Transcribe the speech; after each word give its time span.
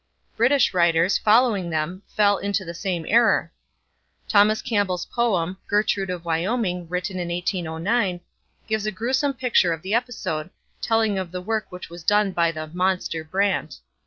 British 0.35 0.73
writers, 0.73 1.19
following 1.19 1.69
them, 1.69 2.01
fell 2.07 2.39
into 2.39 2.65
the 2.65 2.73
same 2.73 3.05
error. 3.07 3.51
Thomas 4.27 4.59
Campbell's 4.63 5.05
poem, 5.05 5.59
'Gertrude 5.67 6.09
of 6.09 6.25
Wyoming,' 6.25 6.89
written 6.89 7.19
in 7.19 7.27
1809, 7.29 8.19
gives 8.67 8.87
a 8.87 8.91
gruesome 8.91 9.35
picture 9.35 9.71
of 9.73 9.83
the 9.83 9.93
episode, 9.93 10.49
telling 10.81 11.19
of 11.19 11.31
the 11.31 11.39
work 11.39 11.67
which 11.71 11.91
was 11.91 12.01
done 12.01 12.31
by 12.31 12.51
the 12.51 12.65
'monster 12.65 13.23
Brant.' 13.23 13.77